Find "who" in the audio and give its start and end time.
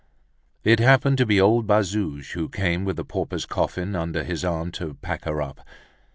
2.31-2.49